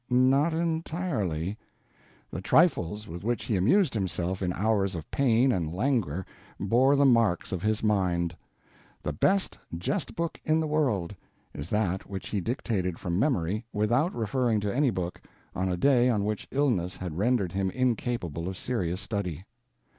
Not 0.09 0.51
entirely: 0.51 1.59
The 2.31 2.41
trifles 2.41 3.07
with 3.07 3.23
which 3.23 3.43
he 3.43 3.55
amused 3.55 3.93
himself 3.93 4.41
in 4.41 4.51
hours 4.51 4.95
of 4.95 5.11
pain 5.11 5.51
and 5.51 5.71
languor 5.71 6.25
bore 6.59 6.95
the 6.95 7.05
mark 7.05 7.51
of 7.51 7.61
his 7.61 7.83
mind. 7.83 8.35
The 9.03 9.13
Best 9.13 9.59
Jest 9.77 10.15
Book 10.15 10.41
In 10.43 10.59
The 10.59 10.65
World 10.65 11.15
is 11.53 11.69
that 11.69 12.09
which 12.09 12.29
he 12.29 12.41
dictated 12.41 12.97
from 12.97 13.19
memory, 13.19 13.63
without 13.71 14.15
referring 14.15 14.59
to 14.61 14.75
any 14.75 14.89
book, 14.89 15.21
on 15.53 15.69
a 15.69 15.77
day 15.77 16.09
on 16.09 16.23
which 16.25 16.47
illness 16.49 16.97
had 16.97 17.19
rendered 17.19 17.51
him 17.51 17.69
incapable 17.69 18.47
of 18.47 18.57
serious 18.57 19.01
study. 19.01 19.45